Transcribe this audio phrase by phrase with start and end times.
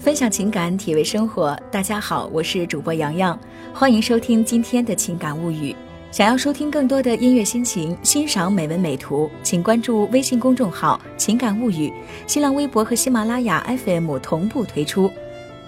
[0.00, 1.54] 分享情感，体味生活。
[1.70, 3.38] 大家好，我是主播洋洋，
[3.74, 5.76] 欢迎收听今天的情感物语。
[6.10, 11.92] 想要收听更多的音乐心情，欣赏美文美图，请关注微信公众号“情感物语”，
[12.26, 15.12] 新浪微博和喜马拉雅 FM 同步推出。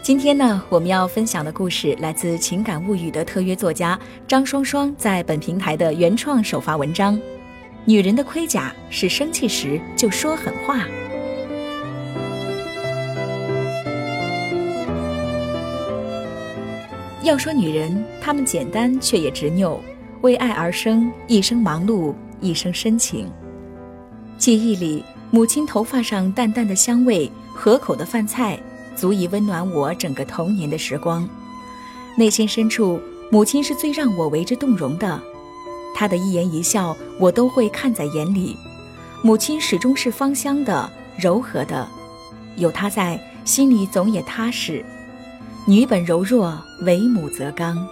[0.01, 7.21] 今天呢，我们要分享的故事来自《情感物语》的特约作家张双双在本平台的原创首发文章。
[7.85, 10.87] 女人的盔甲是生气时就说狠话。
[17.23, 19.79] 要说女人，她们简单却也执拗，
[20.23, 23.31] 为爱而生，一生忙碌，一生深情。
[24.39, 28.59] 记忆里，母亲头发上淡淡的香味，合口的饭菜，
[28.97, 31.29] 足以温暖我整个童年的时光。
[32.17, 35.23] 内心深处，母亲是最让我为之动容的，
[35.95, 38.57] 她的一言一笑，我都会看在眼里。
[39.23, 41.89] 母亲始终是芳香的、柔和的，
[42.57, 44.85] 有她在，心里总也踏实。
[45.65, 47.87] 女本柔弱，为母则刚。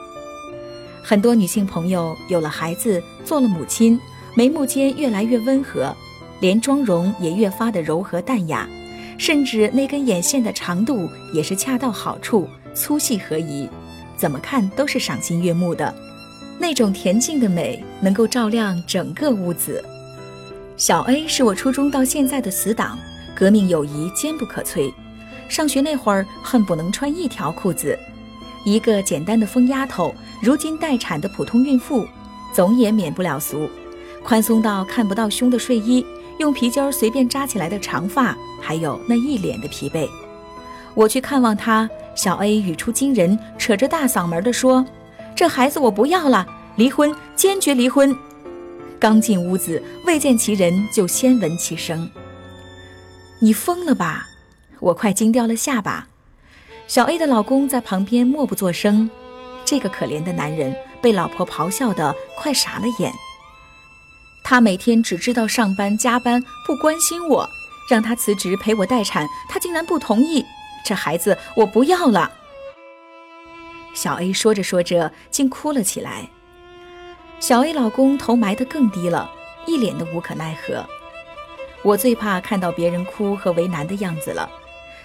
[1.04, 3.98] 很多女性朋友有了孩子，做了母亲，
[4.34, 5.94] 眉目间越来越温和，
[6.40, 8.68] 连妆容也越发的柔和淡雅，
[9.18, 13.68] 甚至那根眼线的长度也是恰到好处，粗细合宜，
[14.16, 15.94] 怎么看都是赏心悦目的。
[16.58, 19.82] 那种恬静的美，能够照亮整个屋子。
[20.76, 22.98] 小 A 是我初中到现在的死党，
[23.32, 24.92] 革命友谊坚不可摧。
[25.50, 27.98] 上学那会儿，恨不能穿一条裤子。
[28.64, 32.06] 一个简单的疯丫头，如今待产的普通孕妇，
[32.54, 33.68] 总也免不了俗。
[34.22, 36.06] 宽松到看不到胸的睡衣，
[36.38, 40.08] 用皮筋儿随便扎起来的长发，还有那一脸的疲惫。
[40.94, 44.86] 我去看望她，小 A 语出惊人，扯着大嗓门地说
[45.34, 48.16] ：“这孩子我不要了，离婚，坚决离婚！”
[49.00, 52.08] 刚进屋子，未见其人，就先闻其声
[53.40, 54.28] ：“你疯了吧？”
[54.80, 56.08] 我快惊掉了下巴，
[56.86, 59.08] 小 A 的老公在旁边默不作声。
[59.64, 63.12] 这个可怜的男人被老婆咆哮的快傻了眼。
[64.42, 67.48] 他每天只知道上班加班，不关心我，
[67.88, 70.44] 让他辞职陪我待产，他竟然不同意。
[70.84, 72.32] 这孩子我不要了。
[73.94, 76.28] 小 A 说着说着，竟哭了起来。
[77.38, 79.30] 小 A 老公头埋得更低了，
[79.66, 80.84] 一脸的无可奈何。
[81.82, 84.50] 我最怕看到别人哭和为难的样子了。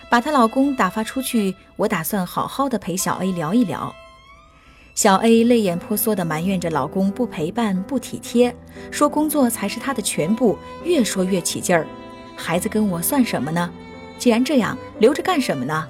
[0.09, 3.93] 把她老公打发出去，我打算好好的陪小 A 聊一聊。
[4.93, 8.55] 小 A 泪眼婆娑地埋怨着老公不陪伴、不体贴，
[8.91, 11.85] 说工作才是她的全部，越说越起劲儿。
[12.37, 13.69] 孩子跟我算什么呢？
[14.17, 15.85] 既然这样，留着干什么呢？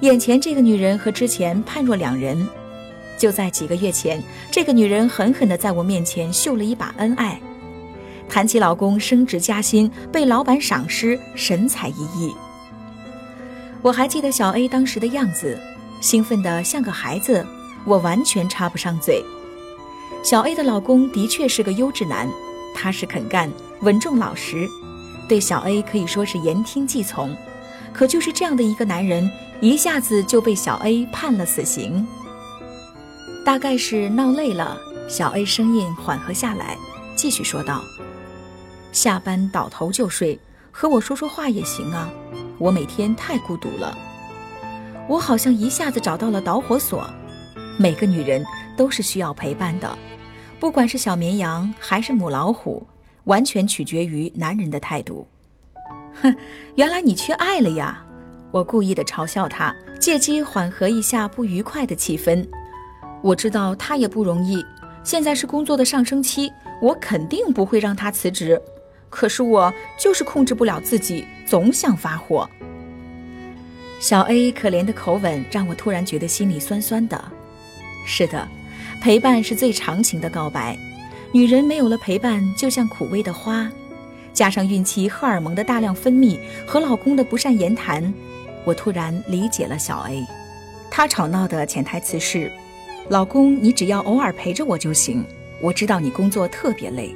[0.00, 2.46] 眼前这个女人和之前判若两人。
[3.16, 7.38] 就在几个月前，这个女人狠狠地在我面前秀了一把恩爱，
[8.28, 12.34] 谈起老公升职加薪、被老板赏识，神采奕奕。
[13.82, 15.58] 我还记得小 A 当时的样子，
[16.02, 17.46] 兴奋得像个孩子，
[17.86, 19.24] 我完全插不上嘴。
[20.22, 22.28] 小 A 的老公的确是个优质男，
[22.74, 24.68] 踏实肯干，稳重老实，
[25.26, 27.34] 对小 A 可以说是言听计从。
[27.92, 29.28] 可就是这样的一个男人，
[29.60, 32.06] 一下子就被小 A 判了死刑。
[33.44, 36.76] 大概是闹累了，小 A 声音缓和下来，
[37.16, 37.82] 继续说道
[38.92, 40.38] ：“下班倒头就睡，
[40.70, 42.10] 和我说说话也行啊。”
[42.60, 43.96] 我每天太孤独了，
[45.08, 47.08] 我好像一下子找到了导火索。
[47.78, 48.44] 每个女人
[48.76, 49.98] 都是需要陪伴的，
[50.58, 52.86] 不管是小绵羊还是母老虎，
[53.24, 55.26] 完全取决于男人的态度。
[56.20, 56.36] 哼，
[56.74, 58.04] 原来你缺爱了呀！
[58.50, 62.46] 我故意的嘲笑他，借机缓和一下不愉快的气氛。
[63.22, 64.62] 我知道他也不容易，
[65.02, 68.60] 现在是工作的上升期，我肯定不会让他辞职。
[69.10, 72.48] 可是我就是控制不了自己，总想发火。
[73.98, 77.22] 小 A 可怜的口吻让我突然觉得心里酸酸的。
[78.06, 78.48] 是的，
[79.02, 80.78] 陪伴是最长情的告白。
[81.32, 83.70] 女人没有了陪伴，就像苦味的花。
[84.32, 88.14] 加上孕期荷尔蒙的大量分泌和老公的不善言谈，
[88.64, 90.24] 我突然理解了小 A。
[90.90, 92.50] 她吵闹的潜台词是：
[93.08, 95.24] 老公，你只要偶尔陪着我就行。
[95.60, 97.14] 我知道你工作特别累。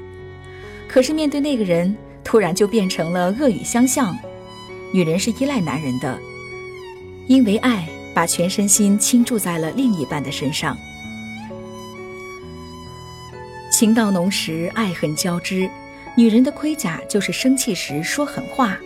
[0.89, 4.17] 可是面对那个人，突然就变成了恶语相向。
[4.93, 6.17] 女人是依赖男人的，
[7.27, 10.79] 因为爱，把全身心倾注在了另一半的身上。
[13.73, 15.69] 情到浓时，爱恨交织。
[16.17, 18.79] 女人的盔甲就是生气时说狠话，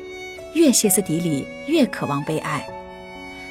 [0.54, 2.66] 越歇斯底里，越渴望被爱。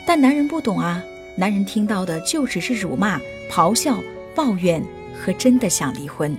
[0.03, 1.03] 但男人不懂啊，
[1.35, 3.21] 男人听到的就只是辱骂、
[3.51, 4.03] 咆哮、
[4.33, 4.83] 抱怨
[5.13, 6.35] 和真的想离婚。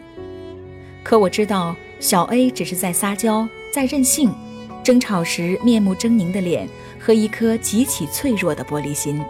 [1.05, 1.77] 可我知道。
[2.01, 4.33] 小 A 只是在撒娇，在任性，
[4.85, 6.69] 争吵时面目狰狞的脸
[6.99, 9.21] 和一颗极其脆弱的玻璃心，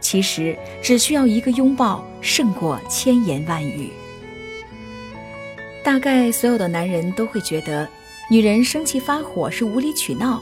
[0.00, 3.90] 其实只需要一个拥抱，胜过千言万语。
[5.84, 7.88] 大概所有的男人都会觉得，
[8.30, 10.40] 女人生气发火是无理取闹，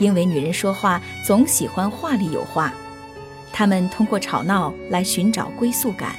[0.00, 2.72] 因为女人说话总喜欢话里有话，
[3.52, 6.16] 她们通过吵闹来寻找归宿感。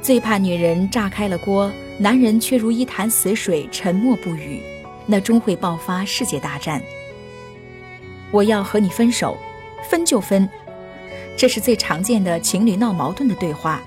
[0.00, 1.70] 最怕女人炸开了锅，
[2.02, 4.60] 男人却如一潭死水，沉默不语，
[5.06, 6.82] 那终会爆发世界大战。
[8.32, 9.38] 我要和你分手，
[9.88, 10.48] 分就分，
[11.36, 13.80] 这是最常见的情侣闹矛盾的对话。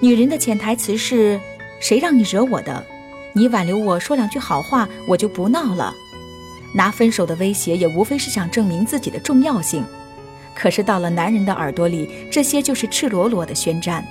[0.00, 1.38] 女人的潜台词是。
[1.78, 2.86] 谁让你惹我的？
[3.32, 5.92] 你挽留我说两句好话，我就不闹了。
[6.72, 9.84] 拿分手的威胁，也无非是想证明自己的重要性。
[10.54, 14.06] 可是到了男人的耳朵里，这些就是赤裸裸的宣战。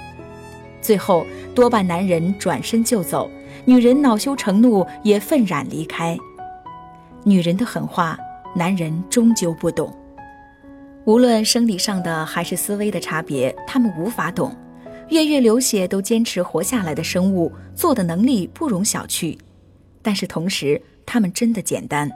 [0.81, 3.29] 最后，多半男人转身就走，
[3.65, 6.17] 女人恼羞成怒，也愤然离开。
[7.23, 8.17] 女人的狠话，
[8.55, 9.95] 男人终究不懂。
[11.05, 14.55] 无论生理上的还是思维的差别，他们无法懂。
[15.09, 19.37] 月月流血都坚持活下来的生物，做的能力不容小觑。
[20.01, 22.09] 但是同时，他们真的简单，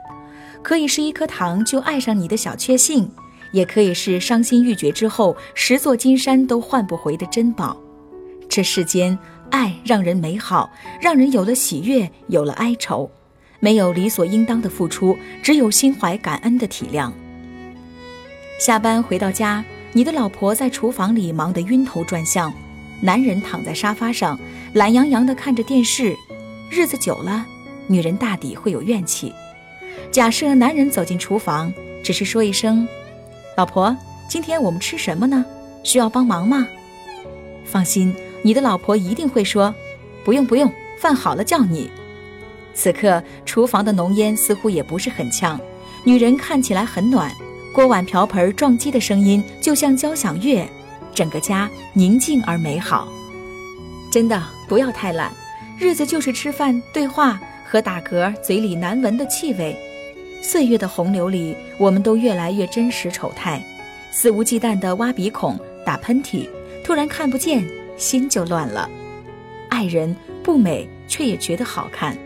[0.62, 3.08] 可以是一颗糖就爱上你的小确幸，
[3.52, 7.76] 也可以是伤心欲绝之后十座金山都换不回的珍宝。
[8.56, 9.18] 这世间，
[9.50, 13.10] 爱让人美好，让人有了喜悦，有了哀愁，
[13.60, 17.12] 没有理所应当的付出，只有心怀感恩的体谅。
[18.58, 19.62] 下班回到家，
[19.92, 22.50] 你的老婆在厨房里忙得晕头转向。
[23.02, 24.40] 男人躺在沙发上，
[24.72, 26.16] 懒洋洋地看着电视。
[26.70, 27.44] 日子久了，
[27.88, 29.34] 女人大抵会有怨气。
[30.10, 31.70] 假设男人走进厨房，
[32.02, 32.88] 只是说一声
[33.54, 33.94] ：“老婆，
[34.26, 35.44] 今天我们吃什么呢？
[35.82, 36.66] 需要帮忙吗？”
[37.66, 38.14] 放心，
[38.46, 39.74] 你的老婆一定会说
[40.24, 41.90] ：“不用不用，饭好了叫你。”
[42.74, 45.60] 此刻，厨房的浓烟似乎也不是很呛，
[46.04, 47.28] 女人看起来很暖。
[47.74, 50.64] 锅碗瓢盆撞击的声音就像交响乐。
[51.12, 53.08] 整个家宁静而美好，
[54.12, 55.32] 真的不要太懒，
[55.76, 59.76] 日子就是吃饭、对话和打嗝，嘴里难闻的气味。
[60.40, 63.60] 岁月的洪流里，我们都越来越真实丑态，
[64.12, 66.48] 肆无忌惮地挖鼻孔、打喷嚏，
[66.84, 67.66] 突然看不见，
[67.96, 68.88] 心就乱了。
[69.68, 72.16] 爱人不美，却也觉得好看，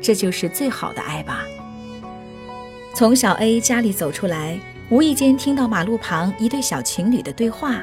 [0.00, 1.44] 这就是最好的爱吧。
[2.94, 7.82] 从小 A 家里走出来，无意间听到马路旁一对小情侣的对话。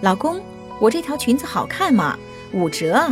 [0.00, 0.40] 老公，
[0.80, 2.16] 我这条裙子好看吗？
[2.52, 3.04] 五折。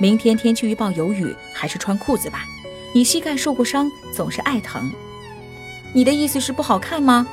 [0.00, 2.44] 明天天气预报有雨，还是穿裤子吧。
[2.94, 4.90] 你膝盖受过伤，总是爱疼。
[5.92, 7.26] 你的意思是不好看吗？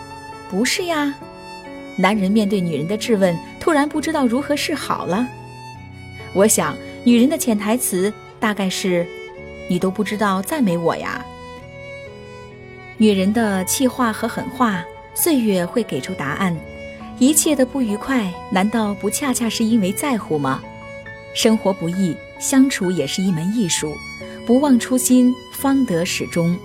[0.50, 1.14] 不是呀。
[1.98, 5.28] 男人面对女人的质问，突然不知道如何是好了。
[6.36, 9.04] 我想，女人的潜台词大概是：
[9.68, 11.26] 你都不知道赞美我呀。
[12.98, 14.86] 女人的气话和狠话，
[15.16, 16.56] 岁月会给出答案。
[17.18, 20.62] 一切的不愉快，难道不恰恰是因为在乎吗？
[21.34, 23.96] 生活不易，相处也是一门艺术。
[24.46, 26.56] 不忘初心，方得始终。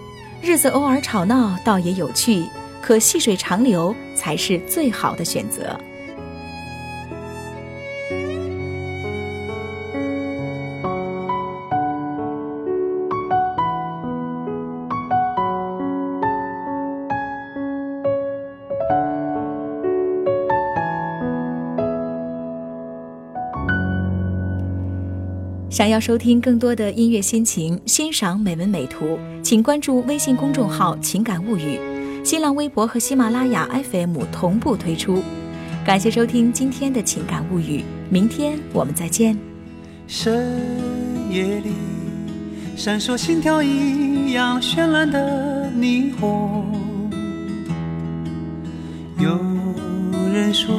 [0.42, 2.44] 日子偶尔吵闹，倒也有趣。
[2.82, 5.80] 可细水长流，才是最好的选择。
[25.80, 31.80] 想要收听更多的音乐心情，欣赏美文美图，请关注微信公众号“情感物语”，
[32.22, 35.22] 新浪微博和喜马拉雅 FM 同步推出。
[35.82, 39.34] 感谢收听今天的情感物语，明天我们再见。
[40.06, 40.46] 深
[41.30, 41.70] 夜里
[42.76, 47.10] 闪烁心跳一样绚烂的霓虹，
[49.18, 49.30] 有
[50.30, 50.78] 人说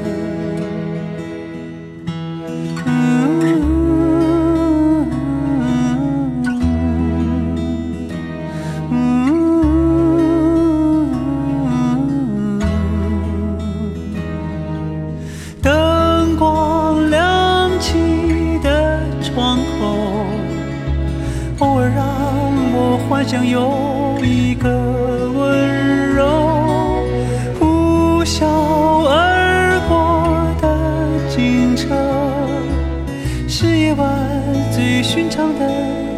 [35.59, 35.65] 的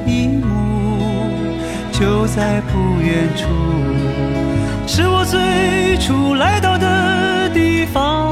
[0.06, 0.46] 一幕，
[1.92, 3.48] 就在不远处，
[4.88, 8.32] 是我最初来到的地方。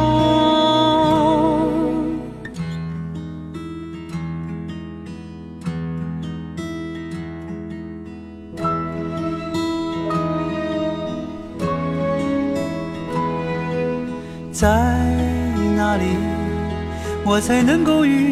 [14.52, 14.68] 在
[15.76, 16.04] 哪里，
[17.26, 18.32] 我才能够与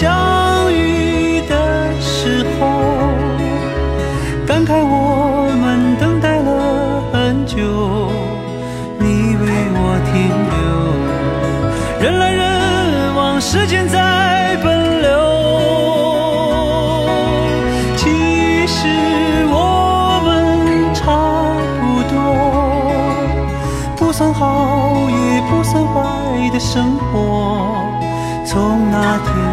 [0.00, 2.66] 相遇的时候
[4.46, 7.58] 感慨我们等待了很久
[8.98, 10.14] 你为我停
[10.54, 10.58] 留。
[12.00, 15.10] 人来人往时间在奔流。
[17.98, 18.88] 其实
[19.50, 21.04] 我们差
[21.82, 22.16] 不多
[23.98, 27.90] 不算好也不算坏的生活。
[28.46, 29.49] 从那天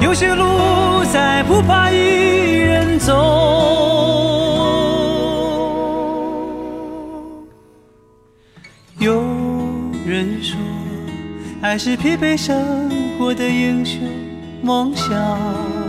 [0.00, 3.12] 有些路再不怕一人走。
[8.98, 9.22] 有
[10.04, 10.58] 人说，
[11.62, 14.00] 爱是疲惫生活的英雄
[14.62, 15.79] 梦想。